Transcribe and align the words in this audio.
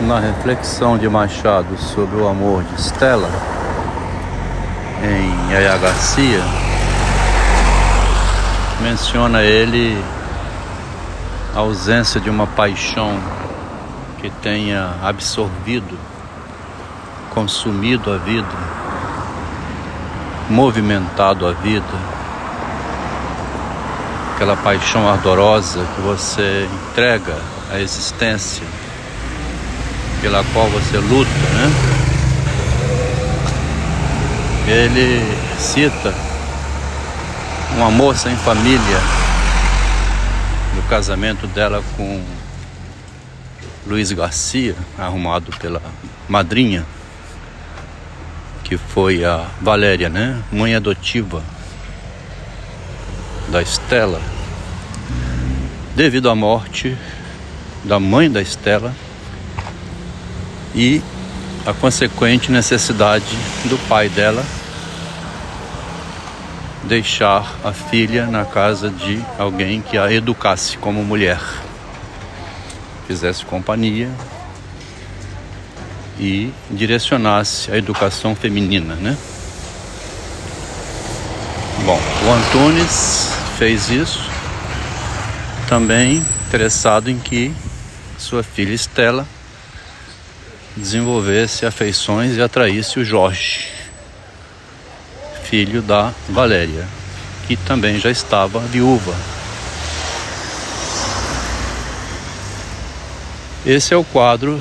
na 0.00 0.18
reflexão 0.18 0.96
de 0.96 1.08
Machado 1.08 1.76
sobre 1.76 2.16
o 2.16 2.26
amor 2.26 2.64
de 2.64 2.80
Stella, 2.80 3.28
em 5.02 5.52
Yaya 5.52 5.76
Garcia, 5.76 6.42
menciona 8.80 9.42
ele 9.42 10.02
a 11.54 11.58
ausência 11.58 12.18
de 12.18 12.30
uma 12.30 12.46
paixão 12.46 13.18
que 14.20 14.30
tenha 14.30 14.94
absorvido, 15.02 15.98
consumido 17.34 18.10
a 18.10 18.16
vida, 18.16 18.48
movimentado 20.48 21.46
a 21.46 21.52
vida, 21.52 21.84
aquela 24.34 24.56
paixão 24.56 25.06
ardorosa 25.06 25.84
que 25.94 26.00
você 26.00 26.66
entrega 26.88 27.36
à 27.70 27.78
existência 27.78 28.64
pela 30.20 30.44
qual 30.52 30.68
você 30.68 30.98
luta, 30.98 31.30
né? 31.30 31.70
Ele 34.68 35.22
cita 35.58 36.14
uma 37.76 37.90
moça 37.90 38.30
em 38.30 38.36
família 38.36 39.00
no 40.74 40.82
casamento 40.82 41.46
dela 41.46 41.82
com 41.96 42.22
Luiz 43.86 44.12
Garcia, 44.12 44.76
arrumado 44.98 45.50
pela 45.58 45.82
madrinha, 46.28 46.86
que 48.62 48.76
foi 48.76 49.24
a 49.24 49.46
Valéria, 49.60 50.08
né? 50.08 50.40
Mãe 50.52 50.74
adotiva 50.74 51.42
da 53.48 53.62
Estela. 53.62 54.20
Devido 55.96 56.30
à 56.30 56.34
morte 56.34 56.96
da 57.82 57.98
mãe 57.98 58.30
da 58.30 58.40
Estela, 58.40 58.94
e 60.74 61.02
a 61.66 61.72
consequente 61.72 62.50
necessidade 62.50 63.36
do 63.64 63.78
pai 63.88 64.08
dela 64.08 64.44
deixar 66.84 67.56
a 67.62 67.72
filha 67.72 68.26
na 68.26 68.44
casa 68.44 68.90
de 68.90 69.22
alguém 69.38 69.80
que 69.80 69.98
a 69.98 70.10
educasse 70.10 70.78
como 70.78 71.04
mulher, 71.04 71.40
fizesse 73.06 73.44
companhia 73.44 74.10
e 76.18 76.52
direcionasse 76.70 77.70
a 77.70 77.76
educação 77.76 78.34
feminina, 78.34 78.94
né? 78.94 79.16
Bom, 81.84 81.98
o 82.26 82.32
Antunes 82.32 83.32
fez 83.58 83.88
isso 83.88 84.30
também 85.68 86.24
interessado 86.48 87.08
em 87.08 87.18
que 87.18 87.52
sua 88.18 88.42
filha 88.42 88.74
Estela 88.74 89.26
desenvolvesse 90.80 91.66
afeições 91.66 92.36
e 92.36 92.42
atraísse 92.42 92.98
o 92.98 93.04
Jorge, 93.04 93.68
filho 95.44 95.82
da 95.82 96.12
Valéria, 96.28 96.88
que 97.46 97.56
também 97.56 98.00
já 98.00 98.10
estava 98.10 98.58
viúva. 98.60 99.14
Esse 103.64 103.92
é 103.92 103.96
o 103.96 104.02
quadro, 104.02 104.60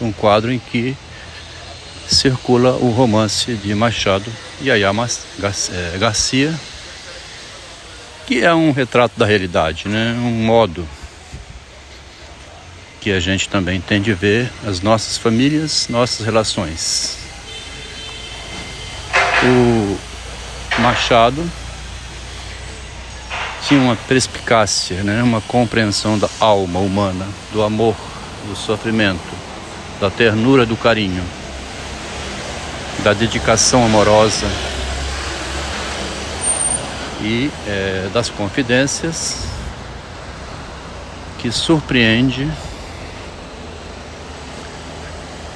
um 0.00 0.12
quadro 0.12 0.52
em 0.52 0.58
que 0.58 0.96
circula 2.06 2.72
o 2.72 2.90
romance 2.90 3.54
de 3.54 3.74
Machado 3.74 4.30
e 4.60 4.68
Yaya 4.68 4.90
é, 4.90 5.98
Garcia, 5.98 6.54
que 8.26 8.44
é 8.44 8.54
um 8.54 8.70
retrato 8.70 9.18
da 9.18 9.26
realidade, 9.26 9.88
né? 9.88 10.14
um 10.18 10.44
modo 10.44 10.86
que 13.02 13.10
a 13.10 13.18
gente 13.18 13.48
também 13.48 13.80
tem 13.80 14.00
de 14.00 14.14
ver 14.14 14.48
as 14.64 14.80
nossas 14.80 15.18
famílias, 15.18 15.88
nossas 15.88 16.24
relações. 16.24 17.18
O 19.42 19.98
Machado 20.80 21.44
tinha 23.66 23.80
uma 23.80 23.96
perspicácia, 23.96 25.02
né? 25.02 25.20
uma 25.20 25.40
compreensão 25.40 26.16
da 26.16 26.28
alma 26.38 26.78
humana, 26.78 27.26
do 27.52 27.60
amor, 27.64 27.96
do 28.46 28.54
sofrimento, 28.54 29.20
da 30.00 30.08
ternura, 30.08 30.64
do 30.64 30.76
carinho, 30.76 31.24
da 33.02 33.12
dedicação 33.12 33.84
amorosa 33.84 34.46
e 37.20 37.50
é, 37.66 38.08
das 38.14 38.28
confidências 38.28 39.44
que 41.40 41.50
surpreende 41.50 42.48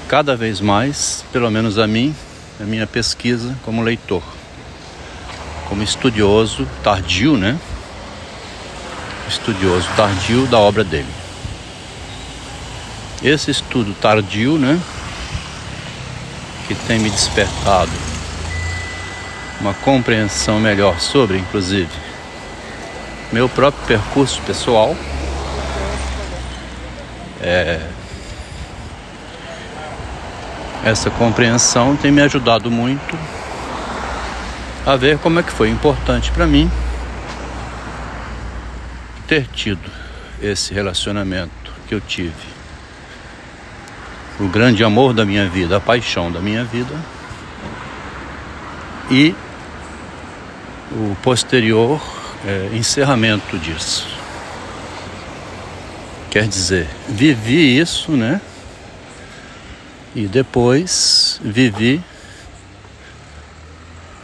cada 0.09 0.37
vez 0.37 0.61
mais, 0.61 1.25
pelo 1.33 1.51
menos 1.51 1.79
a 1.79 1.87
mim, 1.87 2.15
a 2.61 2.65
minha 2.65 2.87
pesquisa 2.87 3.57
como 3.65 3.83
leitor, 3.83 4.23
como 5.69 5.83
estudioso 5.83 6.67
tardio, 6.83 7.37
né? 7.37 7.59
Estudioso 9.29 9.89
tardio 9.97 10.47
da 10.47 10.59
obra 10.59 10.85
dele. 10.85 11.13
Esse 13.23 13.51
estudo 13.51 13.93
tardio, 13.95 14.57
né? 14.57 14.81
Que 16.69 16.75
tem 16.75 16.99
me 16.99 17.11
despertado 17.11 17.91
uma 19.61 19.75
compreensão 19.75 20.61
melhor 20.61 21.01
sobre, 21.01 21.39
inclusive, 21.39 21.91
meu 23.33 23.49
próprio 23.49 23.85
percurso 23.87 24.41
pessoal. 24.43 24.95
É, 27.41 27.81
essa 30.87 31.11
compreensão 31.11 31.97
tem 31.97 32.13
me 32.13 32.23
ajudado 32.23 32.71
muito 32.71 33.19
a 34.87 34.95
ver 34.95 35.19
como 35.19 35.41
é 35.41 35.43
que 35.43 35.51
foi 35.51 35.69
importante 35.69 36.31
para 36.31 36.47
mim 36.47 36.71
ter 39.27 39.49
tido 39.49 39.91
esse 40.41 40.73
relacionamento 40.73 41.73
que 41.89 41.95
eu 41.97 42.01
tive. 42.01 42.55
O 44.39 44.47
grande 44.47 44.85
amor 44.85 45.13
da 45.13 45.25
minha 45.25 45.49
vida, 45.49 45.79
a 45.79 45.81
paixão 45.81 46.31
da 46.31 46.39
minha 46.39 46.63
vida 46.63 46.95
e 49.11 49.35
o 50.93 51.17
posterior 51.21 52.01
é, 52.47 52.77
encerramento 52.77 53.59
disso. 53.59 54.07
Quer 56.31 56.47
dizer, 56.47 56.87
vivi 57.09 57.77
isso, 57.77 58.13
né? 58.13 58.41
E 60.17 60.27
depois 60.27 61.39
vivi 61.45 62.03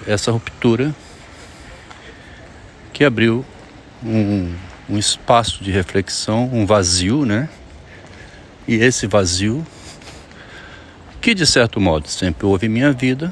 essa 0.06 0.32
ruptura 0.32 0.94
que 2.94 3.04
abriu 3.04 3.44
um, 4.02 4.54
um 4.88 4.96
espaço 4.96 5.62
de 5.62 5.70
reflexão, 5.70 6.48
um 6.50 6.64
vazio, 6.64 7.26
né? 7.26 7.46
E 8.66 8.76
esse 8.76 9.06
vazio, 9.06 9.66
que 11.20 11.34
de 11.34 11.46
certo 11.46 11.78
modo 11.78 12.08
sempre 12.08 12.46
houve 12.46 12.68
em 12.68 12.70
minha 12.70 12.90
vida, 12.90 13.30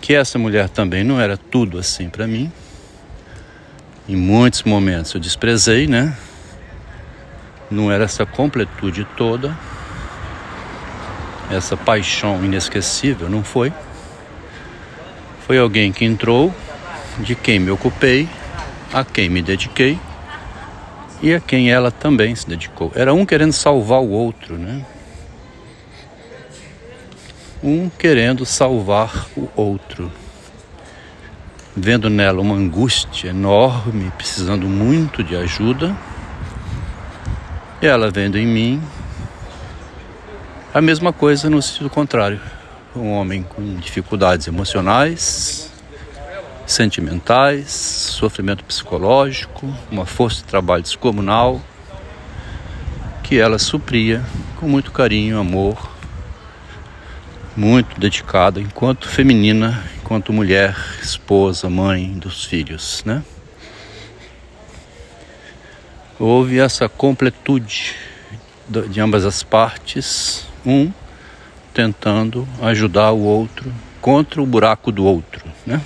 que 0.00 0.12
essa 0.12 0.40
mulher 0.40 0.68
também 0.68 1.04
não 1.04 1.20
era 1.20 1.36
tudo 1.36 1.78
assim 1.78 2.10
para 2.10 2.26
mim. 2.26 2.50
Em 4.08 4.16
muitos 4.16 4.64
momentos 4.64 5.14
eu 5.14 5.20
desprezei, 5.20 5.86
né? 5.86 6.18
Não 7.70 7.92
era 7.92 8.02
essa 8.02 8.26
completude 8.26 9.06
toda 9.16 9.56
essa 11.50 11.76
paixão 11.76 12.44
inesquecível, 12.44 13.28
não 13.28 13.42
foi. 13.42 13.72
Foi 15.46 15.58
alguém 15.58 15.92
que 15.92 16.04
entrou, 16.04 16.54
de 17.18 17.34
quem 17.34 17.58
me 17.58 17.70
ocupei, 17.70 18.28
a 18.92 19.04
quem 19.04 19.28
me 19.28 19.42
dediquei 19.42 19.98
e 21.22 21.32
a 21.34 21.40
quem 21.40 21.70
ela 21.70 21.90
também 21.90 22.34
se 22.34 22.48
dedicou. 22.48 22.90
Era 22.94 23.14
um 23.14 23.24
querendo 23.24 23.52
salvar 23.52 24.00
o 24.00 24.10
outro, 24.10 24.58
né? 24.58 24.84
Um 27.62 27.88
querendo 27.88 28.44
salvar 28.44 29.26
o 29.36 29.48
outro. 29.54 30.10
Vendo 31.76 32.10
nela 32.10 32.40
uma 32.40 32.54
angústia 32.54 33.28
enorme, 33.28 34.12
precisando 34.16 34.66
muito 34.66 35.22
de 35.22 35.36
ajuda. 35.36 35.96
Ela 37.80 38.10
vendo 38.10 38.36
em 38.36 38.46
mim 38.46 38.82
a 40.74 40.80
mesma 40.80 41.12
coisa 41.12 41.50
no 41.50 41.60
sentido 41.60 41.90
contrário. 41.90 42.40
Um 42.96 43.10
homem 43.12 43.42
com 43.42 43.76
dificuldades 43.76 44.46
emocionais, 44.46 45.70
sentimentais, 46.66 47.70
sofrimento 47.70 48.64
psicológico, 48.64 49.66
uma 49.90 50.06
força 50.06 50.38
de 50.38 50.44
trabalho 50.44 50.82
descomunal, 50.82 51.60
que 53.22 53.38
ela 53.38 53.58
supria 53.58 54.22
com 54.56 54.66
muito 54.66 54.92
carinho, 54.92 55.38
amor, 55.38 55.90
muito 57.54 58.00
dedicada 58.00 58.58
enquanto 58.58 59.08
feminina, 59.08 59.84
enquanto 60.00 60.32
mulher, 60.32 60.74
esposa, 61.02 61.68
mãe 61.68 62.12
dos 62.14 62.46
filhos, 62.46 63.02
né? 63.04 63.22
Houve 66.18 66.58
essa 66.58 66.88
completude 66.88 67.94
de 68.88 69.00
ambas 69.00 69.26
as 69.26 69.42
partes, 69.42 70.46
um 70.64 70.92
tentando 71.72 72.46
ajudar 72.60 73.12
o 73.12 73.22
outro 73.22 73.72
contra 74.00 74.42
o 74.42 74.46
buraco 74.46 74.92
do 74.92 75.04
outro, 75.04 75.44
né? 75.66 75.80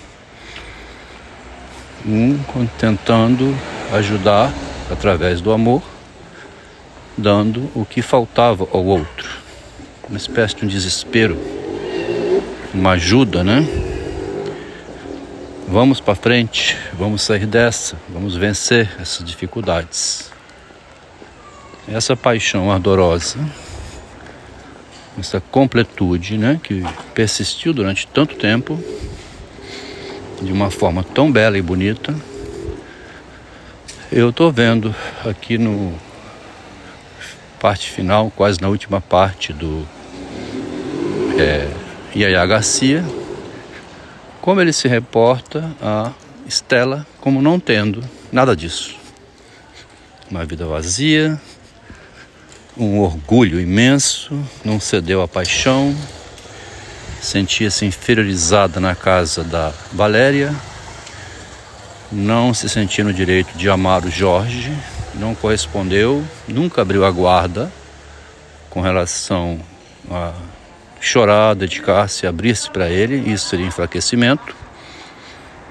Um 2.05 2.38
tentando 2.78 3.55
ajudar 3.93 4.52
através 4.90 5.40
do 5.40 5.52
amor, 5.52 5.82
dando 7.17 7.70
o 7.75 7.84
que 7.84 8.02
faltava 8.02 8.67
ao 8.73 8.84
outro. 8.84 9.28
Uma 10.08 10.17
espécie 10.17 10.56
de 10.56 10.64
um 10.64 10.69
desespero, 10.69 11.37
uma 12.73 12.93
ajuda, 12.93 13.43
né? 13.43 13.67
Vamos 15.69 16.00
para 16.00 16.14
frente, 16.14 16.76
vamos 16.93 17.23
sair 17.23 17.44
dessa, 17.44 17.96
vamos 18.08 18.37
vencer 18.37 18.88
essas 19.00 19.25
dificuldades. 19.25 20.31
Essa 21.88 22.17
paixão 22.17 22.70
ardorosa, 22.70 23.38
essa 25.18 25.40
completude, 25.40 26.36
né, 26.36 26.60
que 26.62 26.84
persistiu 27.14 27.72
durante 27.72 28.06
tanto 28.06 28.36
tempo, 28.36 28.78
de 30.42 30.52
uma 30.52 30.70
forma 30.70 31.02
tão 31.02 31.32
bela 31.32 31.56
e 31.56 31.62
bonita, 31.62 32.14
eu 34.12 34.30
estou 34.30 34.52
vendo 34.52 34.94
aqui 35.24 35.58
no 35.58 35.94
parte 37.58 37.90
final, 37.90 38.30
quase 38.36 38.60
na 38.60 38.68
última 38.68 39.00
parte 39.00 39.52
do 39.52 39.86
é, 41.38 41.68
Yaya 42.14 42.46
Garcia, 42.46 43.04
como 44.40 44.60
ele 44.60 44.72
se 44.72 44.86
reporta 44.86 45.70
a 45.82 46.12
Estela 46.46 47.04
como 47.20 47.42
não 47.42 47.58
tendo 47.58 48.04
nada 48.30 48.54
disso. 48.54 48.94
Uma 50.30 50.44
vida 50.44 50.64
vazia, 50.66 51.40
um 52.76 53.00
orgulho 53.00 53.61
imenso, 53.61 54.38
não 54.64 54.78
cedeu 54.78 55.23
à 55.23 55.28
paixão, 55.28 55.96
sentia-se 57.20 57.87
inferiorizada 57.87 58.78
na 58.81 58.94
casa 58.94 59.43
da 59.43 59.73
Valéria, 59.93 60.55
não 62.12 62.52
se 62.52 62.69
sentia 62.69 63.02
no 63.02 63.12
direito 63.12 63.56
de 63.56 63.69
amar 63.70 64.05
o 64.05 64.11
Jorge, 64.11 64.73
não 65.14 65.34
correspondeu, 65.34 66.23
nunca 66.46 66.82
abriu 66.82 67.05
a 67.05 67.11
guarda 67.11 67.73
com 68.69 68.81
relação 68.81 69.58
a 70.11 70.32
chorar, 71.00 71.55
dedicar-se, 71.55 72.26
abrir-se 72.26 72.70
para 72.70 72.88
ele, 72.88 73.32
isso 73.32 73.49
seria 73.49 73.67
enfraquecimento. 73.67 74.55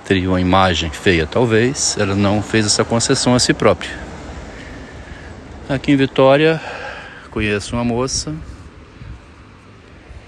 Teria 0.06 0.30
uma 0.30 0.42
imagem 0.42 0.92
feia, 0.92 1.26
talvez. 1.26 1.96
Ela 2.00 2.16
não 2.16 2.42
fez 2.42 2.66
essa 2.66 2.84
concessão 2.84 3.34
a 3.34 3.40
si 3.40 3.54
própria. 3.54 3.98
Aqui 5.68 5.92
em 5.92 5.96
Vitória, 5.96 6.62
conheço 7.36 7.76
uma 7.76 7.84
moça, 7.84 8.34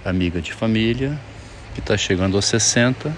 amiga 0.04 0.42
de 0.42 0.52
família, 0.52 1.18
que 1.74 1.80
está 1.80 1.96
chegando 1.96 2.36
aos 2.36 2.44
60. 2.44 3.16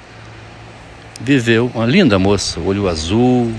Viveu 1.19 1.71
uma 1.73 1.87
linda 1.87 2.19
moça, 2.19 2.59
olho 2.59 2.87
azul, 2.87 3.51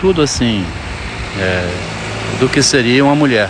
tudo 0.00 0.22
assim, 0.22 0.66
é, 1.38 2.38
do 2.40 2.48
que 2.48 2.60
seria 2.60 3.04
uma 3.04 3.14
mulher 3.14 3.48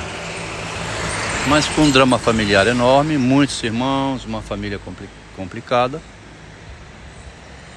mas 1.49 1.67
com 1.67 1.83
um 1.83 1.91
drama 1.91 2.19
familiar 2.19 2.69
enorme, 2.69 3.19
muitos 3.19 3.63
irmãos, 3.65 4.25
uma 4.25 4.41
família 4.41 4.79
compli 4.79 5.09
complicada. 5.37 6.01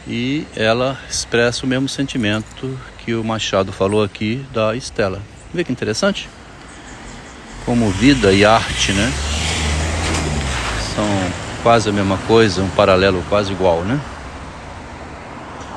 E 0.07 0.45
ela 0.55 0.99
expressa 1.09 1.65
o 1.65 1.67
mesmo 1.67 1.89
sentimento 1.89 2.79
que 2.99 3.15
o 3.15 3.23
Machado 3.23 3.71
falou 3.71 4.03
aqui 4.03 4.45
da 4.53 4.75
Estela. 4.75 5.19
Vê 5.51 5.63
que 5.63 5.71
interessante? 5.71 6.29
Como 7.65 7.89
vida 7.89 8.31
e 8.31 8.45
arte, 8.45 8.91
né? 8.91 9.11
São 10.95 11.05
quase 11.63 11.89
a 11.89 11.91
mesma 11.91 12.15
coisa, 12.27 12.61
um 12.61 12.69
paralelo 12.69 13.23
quase 13.27 13.51
igual, 13.51 13.83
né? 13.83 13.99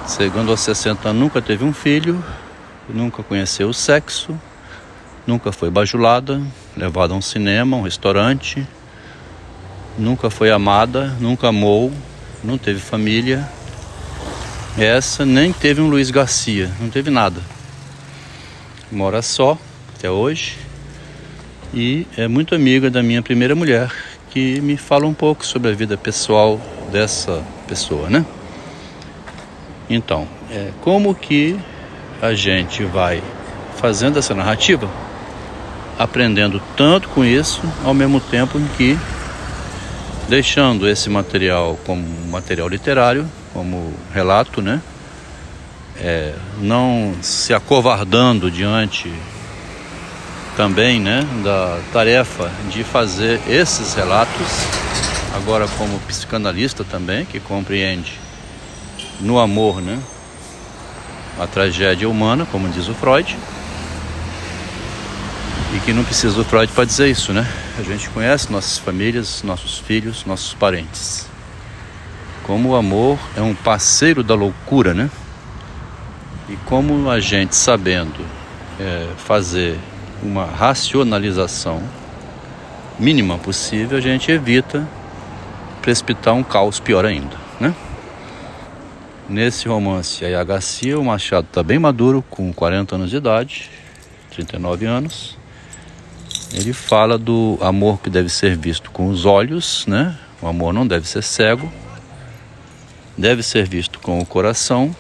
Segundo 0.07 0.51
aos 0.51 0.61
60 0.61 1.15
nunca 1.15 1.41
teve 1.41 1.65
um 1.65 1.73
filho, 1.73 2.23
nunca 2.87 3.23
conheceu 3.23 3.71
o 3.71 3.75
sexo, 3.75 4.39
nunca 5.27 5.51
foi 5.51 5.71
bajulada, 5.71 6.43
levada 6.77 7.15
a 7.15 7.17
um 7.17 7.23
cinema, 7.23 7.79
um 7.79 7.83
restaurante, 7.83 8.67
nunca 9.97 10.29
foi 10.29 10.51
amada, 10.51 11.17
nunca 11.19 11.49
amou, 11.49 11.91
não 12.45 12.59
teve 12.59 12.81
família. 12.81 13.49
Essa 14.77 15.25
nem 15.25 15.55
teve 15.55 15.81
um 15.81 15.89
Luiz 15.89 16.11
Garcia, 16.11 16.71
não 16.79 16.91
teve 16.91 17.09
nada. 17.09 17.41
Mora 18.93 19.23
só 19.23 19.57
até 19.97 20.11
hoje 20.11 20.68
e 21.73 22.07
é 22.17 22.29
muito 22.29 22.55
amiga 22.55 22.91
da 22.91 23.03
minha 23.03 23.23
primeira 23.23 23.55
mulher, 23.55 23.91
que 24.31 24.61
me 24.61 24.77
fala 24.77 25.07
um 25.07 25.15
pouco 25.15 25.45
sobre 25.45 25.71
a 25.71 25.75
vida 25.75 25.97
pessoal 25.97 26.61
dessa 26.91 27.43
pessoa, 27.67 28.09
né? 28.09 28.25
Então, 29.89 30.29
é, 30.51 30.71
como 30.81 31.15
que 31.15 31.59
a 32.21 32.35
gente 32.35 32.85
vai 32.85 33.23
fazendo 33.77 34.19
essa 34.19 34.35
narrativa? 34.35 34.89
aprendendo 35.99 36.63
tanto 36.77 37.09
com 37.09 37.25
isso, 37.25 37.61
ao 37.85 37.93
mesmo 37.93 38.21
tempo 38.21 38.59
em 38.59 38.67
que 38.77 38.97
deixando 40.29 40.89
esse 40.89 41.11
material 41.11 41.79
como 41.85 42.07
material 42.31 42.69
literário, 42.69 43.27
como 43.53 43.93
relato, 44.15 44.63
né? 44.63 44.81
É, 45.97 46.33
não 46.61 47.15
se 47.21 47.53
acovardando 47.53 48.49
diante 48.49 49.13
também, 50.59 50.99
né, 50.99 51.25
da 51.45 51.79
tarefa 51.93 52.51
de 52.69 52.83
fazer 52.83 53.41
esses 53.49 53.95
relatos, 53.95 54.49
agora 55.37 55.69
como 55.79 56.01
psicanalista 56.01 56.83
também, 56.83 57.25
que 57.25 57.39
compreende 57.39 58.19
no 59.21 59.39
amor, 59.39 59.81
né, 59.81 60.01
a 61.39 61.47
tragédia 61.47 62.09
humana, 62.09 62.45
como 62.51 62.69
diz 62.71 62.89
o 62.89 62.95
Freud, 62.95 63.39
e 65.77 65.79
que 65.79 65.93
não 65.93 66.03
precisa 66.03 66.35
do 66.35 66.45
Freud 66.45 66.73
para 66.73 66.85
dizer 66.85 67.09
isso, 67.09 67.33
né? 67.33 67.47
A 67.79 67.83
gente 67.83 68.11
conhece 68.11 68.51
nossas 68.51 68.79
famílias, 68.79 69.45
nossos 69.45 69.79
filhos, 69.79 70.25
nossos 70.27 70.55
parentes. 70.55 71.29
Como 72.43 72.71
o 72.71 72.75
amor 72.75 73.17
é 73.37 73.43
um 73.43 73.55
parceiro 73.55 74.25
da 74.25 74.35
loucura, 74.35 74.93
né? 74.93 75.09
E 76.49 76.57
como 76.67 77.09
a 77.09 77.21
gente 77.21 77.55
sabendo 77.55 78.27
é, 78.81 79.07
fazer 79.19 79.79
uma 80.23 80.45
racionalização 80.45 81.83
mínima 82.99 83.39
possível, 83.39 83.99
a 83.99 84.01
gente 84.01 84.31
evita 84.31 84.89
precipitar 85.83 86.35
um 86.35 86.43
caos 86.43 86.81
pior 86.81 87.05
ainda, 87.05 87.37
né? 87.61 87.75
Nesse 89.29 89.69
romance 89.69 90.25
a 90.25 90.43
Garcia, 90.45 90.99
o 90.99 91.05
Machado 91.05 91.47
está 91.47 91.63
bem 91.63 91.79
maduro, 91.79 92.25
com 92.29 92.53
40 92.53 92.95
anos 92.95 93.11
de 93.11 93.17
idade, 93.17 93.71
39 94.31 94.87
anos 94.87 95.39
ele 96.53 96.73
fala 96.73 97.19
do 97.19 97.59
amor 97.61 98.01
que 98.01 98.09
deve 98.09 98.29
ser 98.29 98.57
visto 98.57 98.91
com 98.91 99.09
os 99.09 99.25
olhos, 99.25 99.85
né? 99.87 100.17
O 100.41 100.47
amor 100.47 100.73
não 100.73 100.87
deve 100.87 101.07
ser 101.07 101.23
cego, 101.23 101.71
deve 103.17 103.43
ser 103.43 103.69
visto 103.69 103.99
com 103.99 104.19
o 104.19 104.27
coração, 104.27 104.95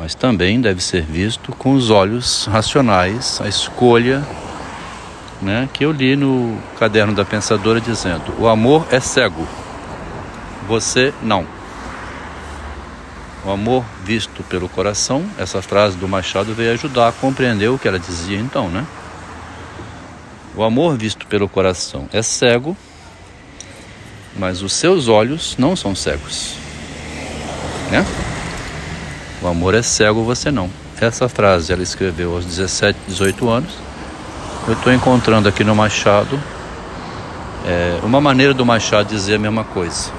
mas 0.00 0.14
também 0.14 0.58
deve 0.62 0.82
ser 0.82 1.02
visto 1.02 1.52
com 1.52 1.74
os 1.74 1.90
olhos 1.90 2.46
racionais, 2.46 3.38
a 3.38 3.46
escolha, 3.46 4.26
né? 5.42 5.68
Que 5.74 5.84
eu 5.84 5.92
li 5.92 6.16
no 6.16 6.58
caderno 6.78 7.14
da 7.14 7.22
pensadora 7.22 7.82
dizendo: 7.82 8.34
o 8.38 8.48
amor 8.48 8.86
é 8.90 8.98
cego, 8.98 9.46
você 10.66 11.12
não. 11.22 11.46
O 13.44 13.50
amor 13.50 13.84
visto 14.02 14.42
pelo 14.44 14.70
coração, 14.70 15.22
essa 15.36 15.60
frase 15.60 15.98
do 15.98 16.08
Machado 16.08 16.54
veio 16.54 16.72
ajudar 16.72 17.08
a 17.08 17.12
compreender 17.12 17.68
o 17.68 17.78
que 17.78 17.86
ela 17.86 17.98
dizia 17.98 18.38
então, 18.38 18.70
né? 18.70 18.86
O 20.56 20.62
amor 20.62 20.96
visto 20.96 21.26
pelo 21.26 21.46
coração 21.46 22.08
é 22.10 22.22
cego, 22.22 22.74
mas 24.34 24.62
os 24.62 24.72
seus 24.72 25.08
olhos 25.08 25.56
não 25.58 25.76
são 25.76 25.94
cegos. 25.94 26.54
Né? 27.90 28.29
O 29.42 29.48
amor 29.48 29.74
é 29.74 29.82
cego, 29.82 30.22
você 30.22 30.50
não. 30.50 30.68
Essa 31.00 31.28
frase 31.28 31.72
ela 31.72 31.82
escreveu 31.82 32.34
aos 32.34 32.44
17, 32.44 32.98
18 33.08 33.48
anos. 33.48 33.72
Eu 34.68 34.74
estou 34.74 34.92
encontrando 34.92 35.48
aqui 35.48 35.64
no 35.64 35.74
Machado 35.74 36.38
é, 37.66 37.98
uma 38.02 38.20
maneira 38.20 38.54
do 38.54 38.64
Machado 38.64 39.08
dizer 39.08 39.36
a 39.36 39.38
mesma 39.38 39.64
coisa. 39.64 40.10